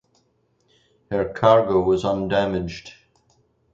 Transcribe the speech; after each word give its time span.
Her 1.11 1.25
cargo 1.31 1.79
was 1.83 2.03
undamaged. 2.05 2.93